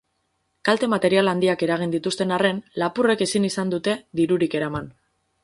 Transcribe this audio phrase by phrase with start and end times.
[0.69, 4.91] Kalte material handiak eragin dituzten arren, lapurrek ezin izan dute dirurik eraman.